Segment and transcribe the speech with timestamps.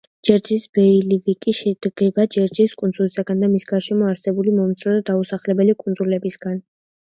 [0.27, 6.59] ჯერზის ბეილივიკი შედგება ჯერზის კუნძულისგან და მის გარშემო არსებულ მომცრო დაუსახლებელი კუნძულებისგან.